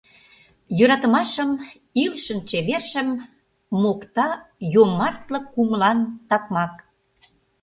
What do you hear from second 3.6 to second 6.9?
мокта йомартле кумылан такмак.